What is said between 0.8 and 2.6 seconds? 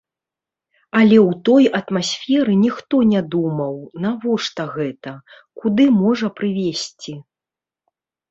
Але ў той атмасферы